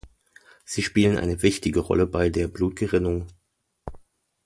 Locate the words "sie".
0.65-0.81